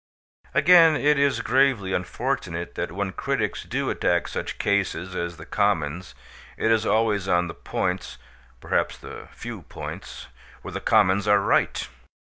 [0.55, 6.15] Again, it is gravely unfortunate that when critics do attack such cases as the Commons
[6.57, 8.17] it is always on the points
[8.59, 10.25] (perhaps the few points)
[10.63, 11.87] where the Commons are right.